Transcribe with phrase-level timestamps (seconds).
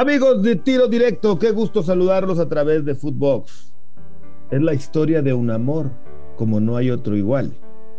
[0.00, 3.70] Amigos de Tiro Directo, qué gusto saludarlos a través de Footbox.
[4.50, 5.90] Es la historia de un amor,
[6.38, 7.52] como no hay otro igual.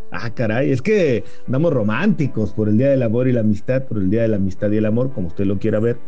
[0.10, 4.00] Ah, caray, es que andamos románticos por el Día del Amor y la Amistad, por
[4.00, 6.00] el Día de la Amistad y el Amor, como usted lo quiera ver.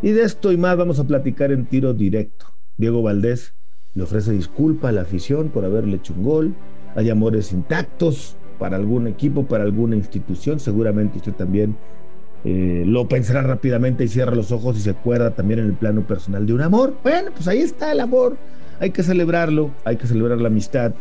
[0.00, 2.46] Y de esto y más vamos a platicar en Tiro Directo.
[2.76, 3.52] Diego Valdés
[3.94, 6.54] le ofrece disculpa a la afición por haberle hecho un gol.
[6.94, 10.60] Hay amores intactos para algún equipo, para alguna institución.
[10.60, 11.76] Seguramente usted también
[12.44, 16.02] eh, lo pensará rápidamente y cierra los ojos y se acuerda también en el plano
[16.02, 16.94] personal de un amor.
[17.02, 18.36] Bueno, pues ahí está el amor.
[18.80, 20.92] Hay que celebrarlo, hay que celebrar la amistad.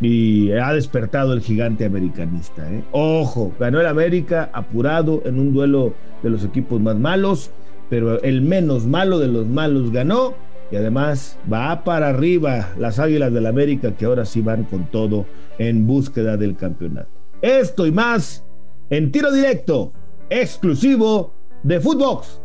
[0.00, 2.72] Y ha despertado el gigante americanista.
[2.72, 2.82] ¿eh?
[2.90, 5.92] Ojo, ganó el América apurado en un duelo
[6.22, 7.50] de los equipos más malos,
[7.90, 10.32] pero el menos malo de los malos ganó.
[10.72, 15.26] Y además va para arriba las Águilas del América que ahora sí van con todo
[15.58, 17.10] en búsqueda del campeonato.
[17.42, 18.44] Esto y más
[18.88, 19.92] en tiro directo
[20.30, 21.34] exclusivo
[21.64, 22.40] de Footbox.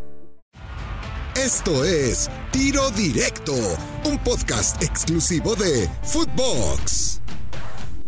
[1.36, 3.52] Esto es Tiro Directo,
[4.04, 7.22] un podcast exclusivo de Footbox.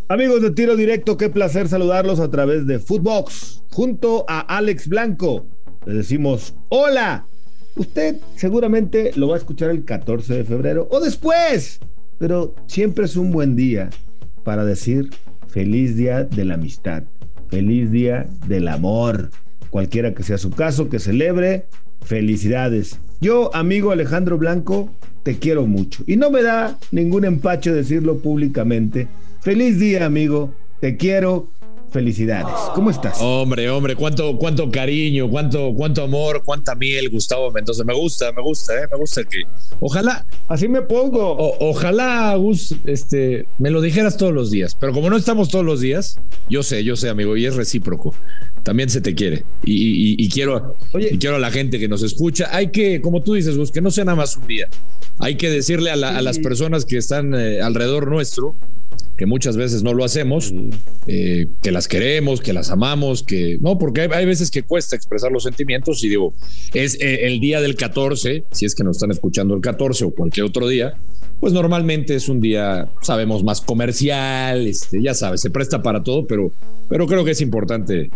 [0.08, 3.62] Amigos de Tiro Directo, qué placer saludarlos a través de Footbox.
[3.70, 5.46] Junto a Alex Blanco,
[5.86, 7.26] le decimos hola.
[7.76, 11.78] Usted seguramente lo va a escuchar el 14 de febrero o después,
[12.18, 13.90] pero siempre es un buen día
[14.42, 15.10] para decir
[15.46, 17.04] feliz día de la amistad,
[17.48, 19.30] feliz día del amor
[19.70, 21.66] cualquiera que sea su caso, que celebre.
[22.04, 22.98] Felicidades.
[23.20, 24.90] Yo, amigo Alejandro Blanco,
[25.22, 26.04] te quiero mucho.
[26.06, 29.08] Y no me da ningún empacho decirlo públicamente.
[29.40, 30.54] Feliz día, amigo.
[30.80, 31.48] Te quiero
[31.90, 32.54] Felicidades.
[32.74, 33.18] ¿Cómo estás?
[33.20, 37.82] Hombre, hombre, cuánto, cuánto cariño, cuánto, cuánto amor, cuánta miel, Gustavo Mendoza.
[37.84, 38.86] Me gusta, me gusta, ¿eh?
[38.90, 39.40] me gusta que.
[39.80, 40.26] Ojalá.
[40.48, 41.36] Así me pongo.
[41.60, 44.76] ojalá, Gus, este, me lo dijeras todos los días.
[44.78, 48.14] Pero como no estamos todos los días, yo sé, yo sé, amigo, y es recíproco.
[48.62, 49.44] También se te quiere.
[49.64, 52.48] Y, quiero, y quiero a la gente que nos escucha.
[52.52, 54.68] Hay que, como tú dices, Gus, que no sea nada más un día.
[55.20, 58.56] Hay que decirle a, las personas que están eh, alrededor nuestro
[59.18, 60.54] que muchas veces no lo hacemos,
[61.08, 65.32] eh, que las queremos, que las amamos, que no, porque hay, veces que cuesta expresar
[65.32, 66.34] los sentimientos y digo,
[66.72, 70.10] es eh, el día del 14, si es que nos están escuchando el 14 o
[70.12, 70.94] cualquier otro día,
[71.40, 76.24] pues normalmente es un día, sabemos, más comercial, este, ya sabes, se presta para todo,
[76.24, 76.52] pero,
[76.88, 78.10] pero creo que es importante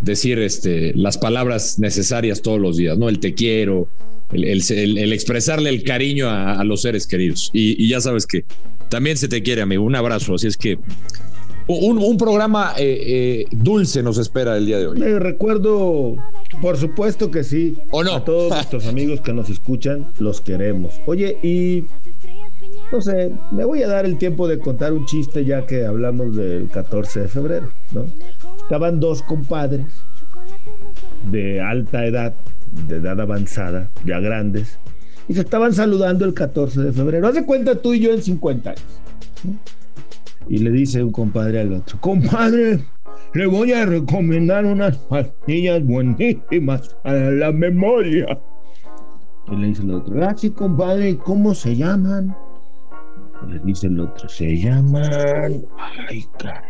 [0.00, 3.10] decir este, las palabras necesarias todos los días, ¿no?
[3.10, 3.88] El te quiero,
[4.32, 7.50] el, expresarle el cariño a, los seres queridos.
[7.52, 8.44] Y, ya sabes que
[8.88, 9.84] también se te quiere, amigo.
[9.84, 10.34] Un abrazo.
[10.34, 10.78] Así es que
[11.68, 14.98] un, programa eh, eh, dulce nos espera el día de hoy.
[14.98, 16.16] Me recuerdo,
[16.60, 17.76] por supuesto que sí.
[17.90, 18.14] ¿O no?
[18.14, 20.94] A todos nuestros amigos que nos escuchan, los queremos.
[21.06, 21.84] Oye, y
[22.92, 26.36] no sé, me voy a dar el tiempo de contar un chiste ya que hablamos
[26.36, 28.06] del 14 de febrero, ¿no?
[28.62, 29.86] Estaban dos compadres
[31.30, 32.34] de alta edad
[32.88, 34.78] de edad avanzada, ya grandes,
[35.28, 37.26] y se estaban saludando el 14 de febrero.
[37.26, 39.00] Haz de cuenta tú y yo en 50 años.
[40.48, 42.80] Y le dice un compadre al otro, compadre,
[43.34, 48.38] le voy a recomendar unas pastillas buenísimas para la memoria.
[49.50, 52.36] Y le dice el otro, ah, sí, compadre, ¿cómo se llaman?
[53.48, 55.10] Le dice el otro, se llaman,
[56.08, 56.62] ay, cara,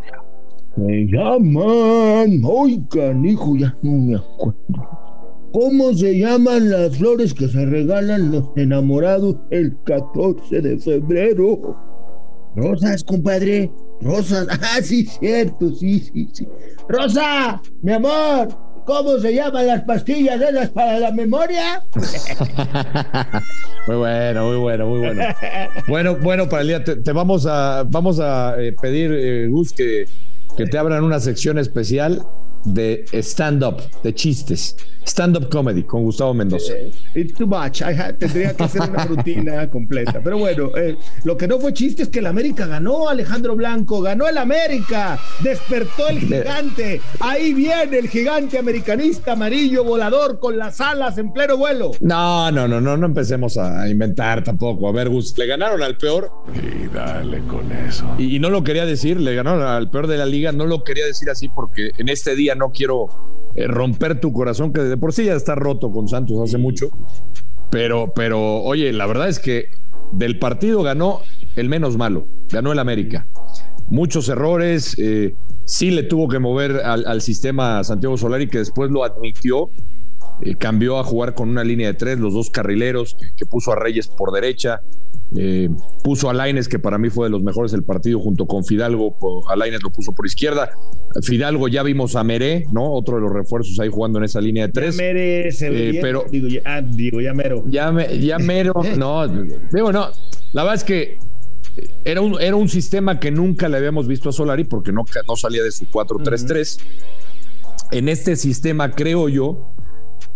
[0.74, 5.05] se llaman, ay, canijo, ya no me acuerdo.
[5.52, 11.76] ¿Cómo se llaman las flores que se regalan los enamorados el 14 de febrero?
[12.54, 13.70] Rosas, compadre.
[14.00, 14.46] Rosas.
[14.62, 16.48] Ah, sí, cierto, sí, sí, sí.
[16.88, 18.48] Rosa, mi amor,
[18.84, 21.82] ¿cómo se llaman las pastillas esas para la memoria?
[23.86, 25.22] muy bueno, muy bueno, muy bueno.
[25.88, 30.04] Bueno, bueno, para el día, te, vamos a, vamos a eh, pedir, eh, Gus, que,
[30.56, 32.22] que te abran una sección especial
[32.66, 34.76] de stand-up, de chistes.
[35.06, 36.72] Stand-up comedy con Gustavo Mendoza.
[36.72, 37.80] Eh, it's too much.
[38.18, 40.20] tendría que hacer una rutina completa.
[40.22, 44.00] Pero bueno, eh, lo que no fue chiste es que el América ganó, Alejandro Blanco.
[44.02, 45.16] Ganó el América.
[45.44, 47.00] Despertó el gigante.
[47.20, 51.92] Ahí viene el gigante americanista amarillo volador con las alas en pleno vuelo.
[52.00, 54.88] No, no, no, no, no empecemos a inventar tampoco.
[54.88, 56.32] A ver, Gus, le ganaron al peor.
[56.52, 58.12] Y dale con eso.
[58.18, 60.50] Y, y no lo quería decir, le ganaron al peor de la liga.
[60.50, 63.08] No lo quería decir así porque en este día no quiero
[63.54, 66.90] eh, romper tu corazón, que de por sí ya está roto con Santos hace mucho.
[67.70, 69.66] Pero, pero, oye, la verdad es que
[70.12, 71.20] del partido ganó
[71.56, 73.26] el menos malo, ganó el América.
[73.88, 79.04] Muchos errores, eh, sí le tuvo que mover al, sistema Santiago Solari, que después lo
[79.04, 79.70] admitió,
[80.42, 83.76] eh, cambió a jugar con una línea de tres, los dos carrileros, que, puso a
[83.76, 84.80] Reyes por derecha,
[85.34, 85.68] eh,
[86.04, 89.16] puso a Laines, que para mí fue de los mejores del partido, junto con Fidalgo,
[89.48, 90.70] a Laines lo puso por izquierda.
[91.22, 92.92] Fidalgo ya vimos a Meré, ¿no?
[92.92, 94.96] Otro de los refuerzos ahí jugando en esa línea de tres.
[94.96, 97.64] Ya Meré se eh, pero digo ya, ah, digo, ya Mero.
[97.66, 100.10] Ya, ya Mero, no, digo, no.
[100.52, 101.18] La verdad es que
[102.04, 105.36] era un, era un sistema que nunca le habíamos visto a Solari porque no, no
[105.36, 106.80] salía de su 4-3-3.
[107.92, 109.75] En este sistema, creo yo,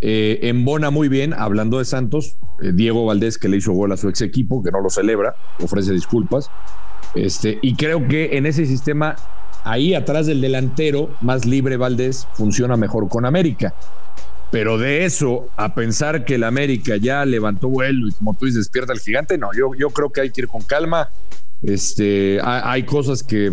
[0.00, 3.96] eh, embona muy bien, hablando de Santos, eh, Diego Valdés, que le hizo gol a
[3.96, 6.50] su ex equipo, que no lo celebra, ofrece disculpas.
[7.14, 9.16] Este, y creo que en ese sistema,
[9.64, 13.74] ahí atrás del delantero, más libre Valdés, funciona mejor con América.
[14.50, 18.62] Pero de eso a pensar que el América ya levantó vuelo y como tú dices,
[18.62, 21.10] despierta el gigante, no, yo, yo creo que hay que ir con calma.
[21.62, 23.52] Este, hay cosas que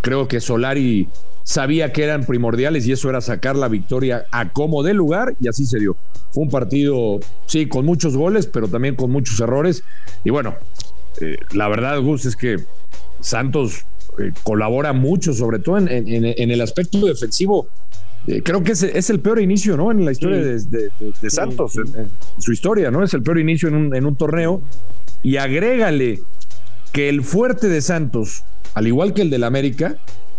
[0.00, 1.08] creo que Solari
[1.42, 5.48] sabía que eran primordiales y eso era sacar la victoria a como de lugar y
[5.48, 5.96] así se dio.
[6.30, 9.82] Fue un partido, sí, con muchos goles, pero también con muchos errores.
[10.24, 10.54] Y bueno,
[11.20, 12.58] eh, la verdad, Gus, es que
[13.20, 13.84] Santos
[14.18, 17.68] eh, colabora mucho, sobre todo en, el aspecto defensivo.
[18.26, 19.90] Eh, creo que es, el peor inicio, ¿no?
[19.90, 23.02] En la historia de, Santos, en, su historia, ¿no?
[23.02, 24.62] Es el peor inicio en un, en un torneo.
[25.22, 26.22] Y agrégale
[26.92, 28.44] que el fuerte de Santos,
[28.74, 29.96] al igual que el del América,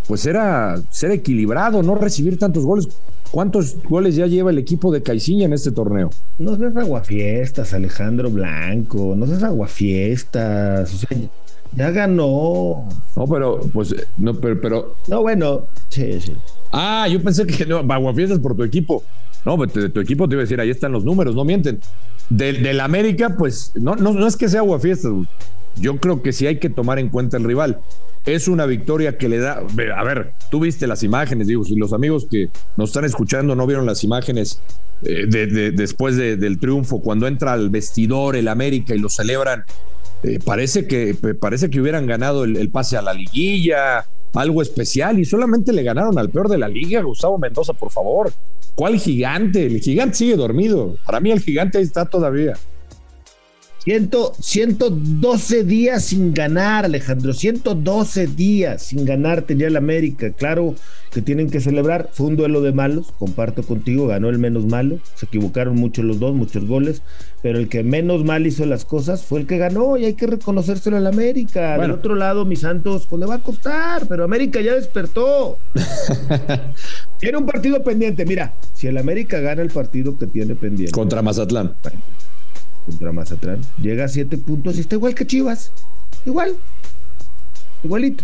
[0.08, 2.90] pues era ser equilibrado, no recibir tantos goles.
[3.32, 6.10] ¿Cuántos goles ya lleva el equipo de Caiciña en este torneo?
[6.38, 11.18] No seas aguafiestas, Alejandro Blanco, no seas aguafiestas, o sea,
[11.74, 12.90] ya ganó.
[13.16, 14.96] No, pero, pues, no, pero, pero.
[15.08, 16.34] No, bueno, sí, sí.
[16.74, 19.02] Ah, yo pensé que no, aguafiestas por tu equipo.
[19.46, 21.80] No, pues, de tu equipo te iba a decir, ahí están los números, no mienten.
[22.30, 25.14] Del, del América, pues, no, no, no es que sea aguafiestas,
[25.78, 27.82] yo creo que sí hay que tomar en cuenta el rival
[28.26, 29.64] es una victoria que le da.
[29.96, 33.66] A ver, tú viste las imágenes, digo, si los amigos que nos están escuchando no
[33.66, 34.62] vieron las imágenes
[35.04, 39.64] eh, de, después del triunfo, cuando entra al vestidor el América y lo celebran,
[40.24, 45.26] eh, parece, que, parece que hubieran ganado el, pase a la liguilla, algo especial, y
[45.26, 48.32] solamente le ganaron al peor de la liga, Gustavo Mendoza, por favor.
[48.76, 49.66] ¿Cuál gigante?
[49.66, 50.96] El gigante sigue dormido.
[51.06, 52.54] Para mí el gigante está todavía.
[53.84, 57.34] 112 días sin ganar, Alejandro.
[57.34, 60.32] 112 días sin ganar tenía el América.
[60.34, 60.76] Claro
[61.12, 62.10] que tienen que celebrar.
[62.14, 64.06] Fue un duelo de malos, comparto contigo.
[64.06, 65.00] Ganó el menos malo.
[65.16, 67.02] Se equivocaron mucho los dos, muchos goles.
[67.42, 70.28] Pero el que menos mal hizo las cosas fue el que ganó y hay que
[70.28, 71.80] reconocérselo al América.
[71.80, 74.06] Del otro lado, mis santos, pues le va a costar.
[74.08, 75.58] Pero América ya despertó.
[77.20, 78.26] tiene un partido pendiente.
[78.28, 80.92] Mira, si el América gana el partido que tiene pendiente.
[80.92, 81.74] Contra Mazatlán
[82.92, 83.62] contra Mazatlán.
[83.82, 85.72] Llega a siete puntos y está igual que Chivas.
[86.26, 86.56] Igual.
[87.84, 88.24] Igualito,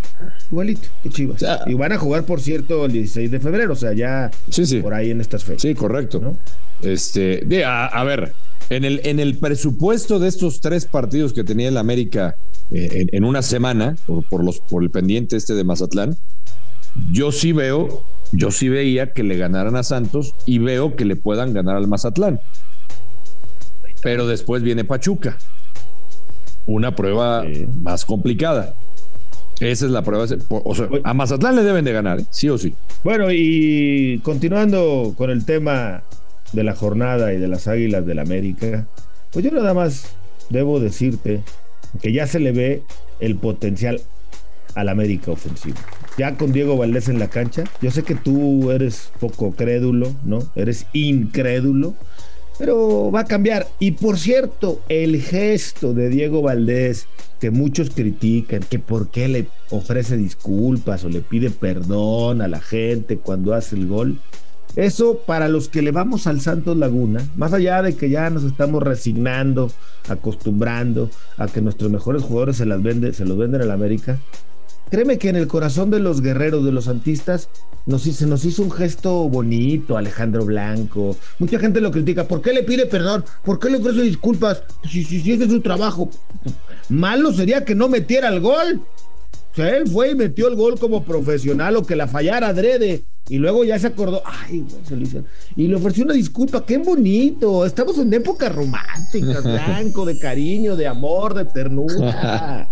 [0.52, 1.44] igualito que Chivas.
[1.66, 4.30] y van a jugar, por cierto, el 16 de febrero, o sea, ya
[4.82, 5.62] por ahí en estas fechas.
[5.62, 6.36] Sí, correcto.
[6.80, 8.34] Este, a, ver,
[8.70, 12.36] en el, en el presupuesto de estos tres partidos que tenía el América
[12.70, 13.96] eh, en, una semana,
[14.30, 16.16] por, los, por el pendiente este de Mazatlán,
[17.10, 21.16] yo sí veo, yo sí veía que le ganaran a Santos y veo que le
[21.16, 22.40] puedan ganar al Mazatlán.
[24.02, 25.38] Pero después viene Pachuca.
[26.66, 27.44] Una prueba
[27.82, 28.74] más complicada.
[29.60, 30.26] Esa es la prueba.
[30.48, 32.26] O sea, a Mazatlán le deben de ganar, ¿eh?
[32.30, 32.74] sí o sí.
[33.02, 36.02] Bueno, y continuando con el tema
[36.52, 38.86] de la jornada y de las Águilas del América,
[39.32, 40.12] pues yo nada más
[40.50, 41.42] debo decirte
[42.00, 42.82] que ya se le ve
[43.20, 44.00] el potencial
[44.74, 45.76] al América ofensivo.
[46.16, 50.50] Ya con Diego Valdés en la cancha, yo sé que tú eres poco crédulo, ¿no?
[50.54, 51.94] Eres incrédulo,
[52.58, 53.68] pero va a cambiar.
[53.78, 57.06] Y por cierto, el gesto de Diego Valdés,
[57.40, 62.60] que muchos critican, que por qué le ofrece disculpas o le pide perdón a la
[62.60, 64.18] gente cuando hace el gol.
[64.76, 68.44] Eso para los que le vamos al Santos Laguna, más allá de que ya nos
[68.44, 69.70] estamos resignando,
[70.08, 74.18] acostumbrando a que nuestros mejores jugadores se las vende, se los venden al América,
[74.90, 77.48] Créeme que en el corazón de los guerreros, de los santistas,
[77.86, 81.16] nos, se nos hizo un gesto bonito, Alejandro Blanco.
[81.38, 82.28] Mucha gente lo critica.
[82.28, 83.24] ¿Por qué le pide perdón?
[83.44, 84.62] ¿Por qué le ofrece disculpas?
[84.88, 86.10] Si, si, si es su trabajo.
[86.88, 88.82] Malo sería que no metiera el gol.
[89.58, 93.02] Sea, él fue y metió el gol como profesional o que la fallara adrede.
[93.28, 95.22] Y luego ya se acordó, ay, güey, se
[95.56, 97.66] Y le ofreció una disculpa, qué bonito.
[97.66, 102.68] Estamos en época romántica, blanco, de cariño, de amor, de ternura.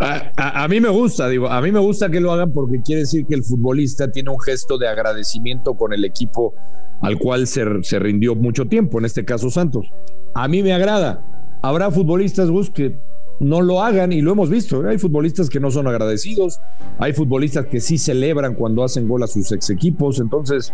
[0.36, 3.26] a, mí me gusta, digo, a mí me gusta que lo hagan porque quiere decir
[3.26, 6.54] que el futbolista tiene un gesto de agradecimiento con el equipo
[7.00, 9.90] al cual se, se rindió mucho tiempo, en este caso Santos.
[10.36, 11.20] A mí me agrada.
[11.62, 12.96] Habrá futbolistas, Gus, que
[13.42, 14.86] no lo hagan y lo hemos visto.
[14.88, 16.60] Hay futbolistas que no son agradecidos,
[16.98, 20.20] hay futbolistas que sí celebran cuando hacen gol a sus ex equipos.
[20.20, 20.72] Entonces,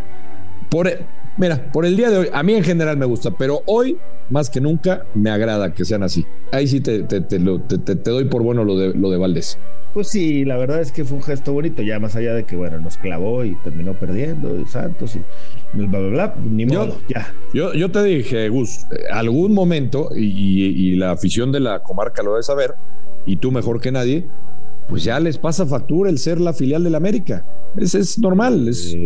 [0.70, 0.88] por,
[1.36, 3.96] mira, por el día de hoy, a mí en general me gusta, pero hoy
[4.30, 6.26] más que nunca me agrada que sean así.
[6.52, 9.58] Ahí sí te, te, te, te doy por bueno lo de, lo de Valdés.
[9.94, 12.54] Pues sí, la verdad es que fue un gesto bonito, ya más allá de que,
[12.56, 15.22] bueno, nos clavó y terminó perdiendo, y Santos y
[15.72, 17.34] bla, bla, bla, ni modo, ya.
[17.52, 22.32] Yo, yo te dije, Gus, algún momento, y, y, la afición de la comarca lo
[22.32, 22.74] debe saber,
[23.26, 24.26] y tú mejor que nadie,
[24.88, 27.44] pues ya les pasa factura el ser la filial del América.
[27.76, 28.96] Es, es normal, es,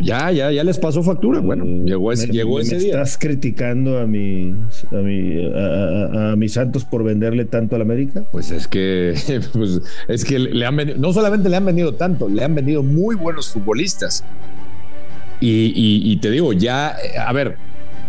[0.00, 1.40] ya, ya, ya les pasó factura.
[1.40, 2.92] Bueno, llegó ese, llegó ese día.
[2.92, 4.54] ¿Estás criticando a mi,
[4.92, 8.24] a mi, a, mis Santos por venderle tanto al América?
[8.30, 9.14] Pues es que,
[9.52, 12.82] pues es que le han vendido, no solamente le han vendido tanto, le han vendido
[12.82, 14.24] muy buenos futbolistas.
[15.40, 15.72] Y,
[16.04, 17.56] y te digo, ya, a ver,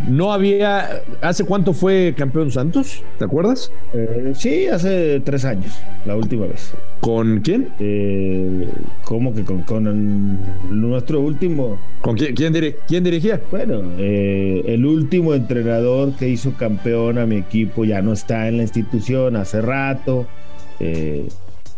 [0.06, 1.02] no había.
[1.22, 3.04] ¿Hace cuánto fue campeón Santos?
[3.18, 3.72] ¿Te acuerdas?
[3.94, 6.74] Eh, sí, hace tres años, la última vez.
[7.02, 7.70] ¿Con quién?
[7.80, 8.68] Eh,
[9.04, 11.80] ¿Cómo que con, nuestro último?
[12.02, 13.42] ¿Con quién, quién, dirigía?
[13.50, 18.58] Bueno, eh, el último entrenador que hizo campeón a mi equipo ya no está en
[18.58, 20.28] la institución hace rato.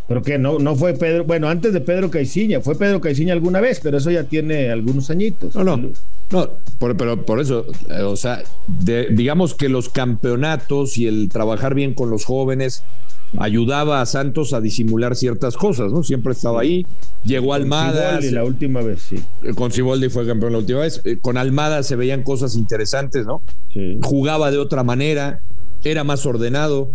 [0.10, 3.62] Pero que no, no fue Pedro, bueno, antes de Pedro Caiciña, fue Pedro Caiciña alguna
[3.62, 5.54] vez, pero eso ya tiene algunos añitos.
[5.54, 5.92] No, no.
[6.32, 6.50] No,
[6.80, 12.10] pero por eso, eh, o sea, digamos que los campeonatos y el trabajar bien con
[12.10, 12.84] los jóvenes
[13.38, 16.02] ayudaba a Santos a disimular ciertas cosas, ¿no?
[16.02, 16.88] Siempre estaba ahí.
[17.24, 18.20] Llegó Almada.
[18.20, 19.18] la última vez, sí.
[19.44, 21.02] Eh, con Ciboldi fue campeón la última vez.
[21.04, 23.44] Eh, con Almada se veían cosas interesantes, ¿no?
[23.72, 24.00] Sí.
[24.02, 25.42] Jugaba de otra manera,
[25.84, 26.90] era más ordenado.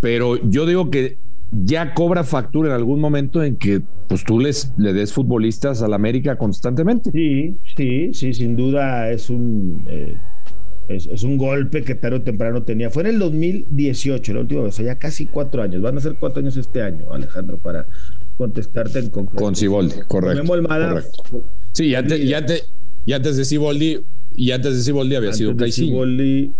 [0.00, 1.18] pero yo digo que
[1.62, 5.94] ya cobra factura en algún momento en que pues tú les, le des futbolistas al
[5.94, 7.10] América constantemente.
[7.12, 10.16] Sí, sí, sí, sin duda es un, eh,
[10.88, 12.90] es, un golpe que tarde o temprano tenía.
[12.90, 15.80] Fue en el 2018, la última vez, ya casi cuatro años.
[15.80, 17.86] Van a ser cuatro años este año, Alejandro, para
[18.36, 19.42] contestarte en concreto.
[19.42, 20.44] Con Ciboldi, correcto.
[21.72, 22.70] Sí, y antes, y, antes,
[23.06, 24.00] y antes de Ciboldi,
[24.34, 26.52] y antes de Ciboldi había sido Ciboldi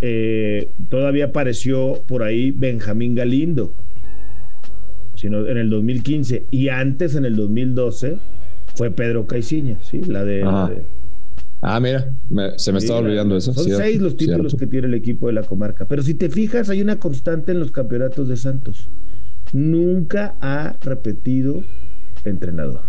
[0.00, 3.74] eh, todavía apareció por ahí Benjamín Galindo
[5.24, 8.18] sino en el 2015 y antes en el 2012
[8.74, 10.02] fue Pedro Caiciña, ¿sí?
[10.02, 10.42] La de...
[11.62, 12.12] ah, mira,
[12.58, 13.54] se me estaba olvidando eso.
[13.54, 15.86] Son seis los títulos que tiene el equipo de la comarca.
[15.86, 18.90] Pero si te fijas, hay una constante en los campeonatos de Santos.
[19.54, 21.64] Nunca ha repetido
[22.26, 22.82] entrenador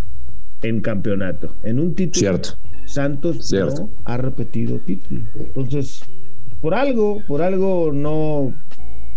[0.62, 1.56] en campeonato.
[1.64, 2.50] En un título, Cierto.
[2.86, 5.22] Santos no ha repetido título.
[5.56, 6.02] Entonces,
[6.60, 8.54] por algo, por algo no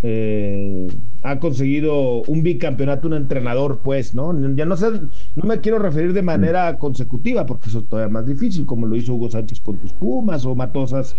[0.03, 0.87] eh,
[1.23, 4.33] ha conseguido un bicampeonato un entrenador, pues, ¿no?
[4.55, 4.91] Ya no sé,
[5.35, 8.97] no me quiero referir de manera consecutiva, porque eso es todavía más difícil, como lo
[8.97, 11.17] hizo Hugo Sánchez con tus Pumas o Matosas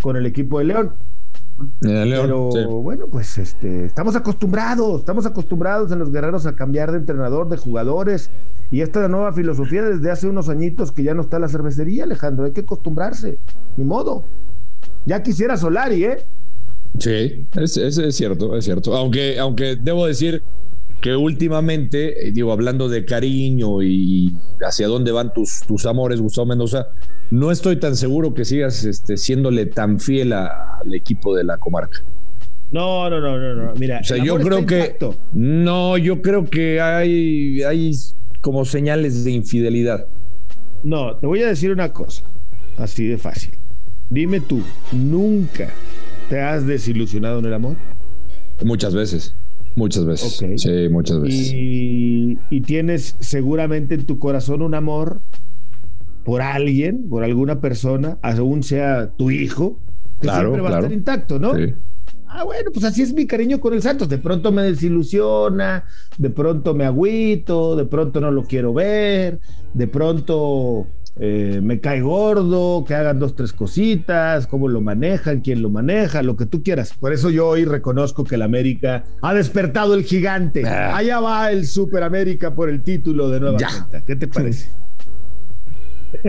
[0.00, 0.94] con el equipo de León.
[1.80, 2.48] Pero
[2.80, 7.58] bueno, pues este, estamos acostumbrados, estamos acostumbrados en los guerreros a cambiar de entrenador, de
[7.58, 8.30] jugadores,
[8.70, 12.46] y esta nueva filosofía desde hace unos añitos que ya no está la cervecería, Alejandro,
[12.46, 13.38] hay que acostumbrarse,
[13.76, 14.24] ni modo.
[15.04, 16.18] Ya quisiera Solari, ¿eh?
[16.98, 18.96] Sí, es, es, cierto, es cierto.
[18.96, 20.42] Aunque, aunque debo decir
[21.00, 26.46] que últimamente, eh, digo, hablando de cariño y hacia dónde van tus, tus amores, Gustavo
[26.46, 26.88] Mendoza,
[27.30, 32.04] no estoy tan seguro que sigas este, siéndole tan fiel al equipo de la comarca.
[32.70, 33.74] No, no, no, no, no.
[33.74, 34.96] Mira, o sea, yo creo que
[35.32, 37.92] no, yo creo que hay, hay
[38.40, 40.06] como señales de infidelidad.
[40.82, 42.24] No, te voy a decir una cosa,
[42.76, 43.58] así de fácil.
[44.08, 45.72] Dime tú, nunca
[46.30, 47.76] ¿Te has desilusionado en el amor?
[48.64, 49.34] Muchas veces,
[49.74, 50.36] muchas veces.
[50.58, 51.50] Sí, muchas veces.
[51.52, 55.22] Y, tienes seguramente en tu corazón un amor
[56.24, 59.80] por alguien, por alguna persona, aún sea tu hijo,
[60.20, 61.56] que siempre va a estar intacto, ¿no?
[61.56, 61.74] Sí.
[62.28, 64.08] Ah, bueno, pues así es mi cariño con el Santos.
[64.08, 65.84] De pronto me desilusiona,
[66.16, 69.40] de pronto me agüito, de pronto no lo quiero ver,
[69.74, 70.86] de pronto
[71.22, 76.22] eh, me cae gordo, que hagan dos, tres cositas, cómo lo manejan, quién lo maneja,
[76.22, 76.94] lo que tú quieras.
[76.98, 80.66] Por eso yo hoy reconozco que el América ha despertado el gigante.
[80.66, 80.96] Ah.
[80.96, 84.00] Allá va el Super América por el título de nueva cuenta.
[84.00, 84.70] ¿Qué te parece?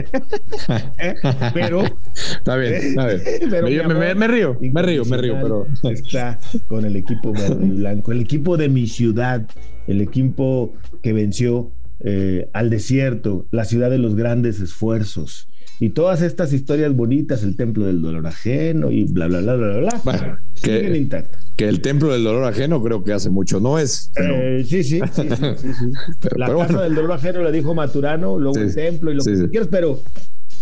[1.00, 1.16] ¿Eh?
[1.54, 1.84] Pero
[2.14, 3.88] está bien, está bien.
[3.88, 8.20] me, río, me río, me río, pero está con el equipo verde y blanco, el
[8.20, 9.48] equipo de mi ciudad,
[9.88, 11.72] el equipo que venció
[12.04, 15.48] eh, al desierto, la ciudad de los grandes esfuerzos.
[15.80, 19.78] Y todas estas historias bonitas, el templo del dolor ajeno y bla, bla, bla, bla,
[19.78, 21.52] bla, bueno, siguen que, intactas.
[21.58, 24.12] Que el templo del dolor ajeno creo que hace mucho no es.
[24.16, 25.92] Eh, sí, sí, sí, sí,
[26.36, 29.70] la casa del dolor ajeno la dijo Maturano, luego el templo y lo que quieras,
[29.72, 30.04] pero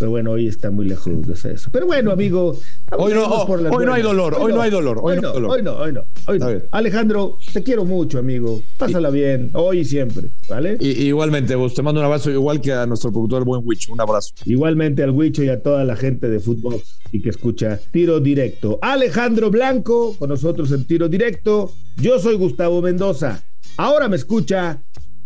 [0.00, 1.68] Pero bueno, hoy está muy lejos de eso.
[1.70, 2.58] Pero bueno, amigo.
[2.96, 4.98] Hoy no, hoy no hay dolor, hoy, no, hay dolor.
[5.02, 6.46] Hoy, no, hoy no, hoy no, hoy no.
[6.70, 8.62] Alejandro, te quiero mucho, amigo.
[8.78, 10.78] Pásala bien, hoy y siempre, ¿vale?
[10.80, 13.92] Y, igualmente, vos te mando un abrazo, igual que a nuestro productor, el buen Wicho.
[13.92, 14.32] Un abrazo.
[14.46, 16.80] Igualmente al Wicho y a toda la gente de fútbol
[17.12, 18.78] y que escucha Tiro Directo.
[18.80, 21.74] Alejandro Blanco, con nosotros en Tiro Directo.
[21.98, 23.44] Yo soy Gustavo Mendoza.
[23.76, 24.82] Ahora me escucha,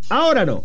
[0.08, 0.64] ahora no.